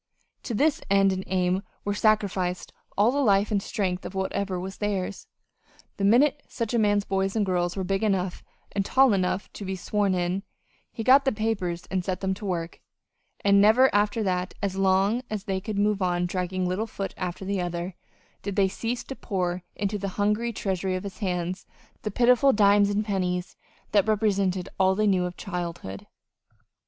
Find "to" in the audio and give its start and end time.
0.41-0.55, 9.53-9.63, 12.33-12.45, 19.03-19.15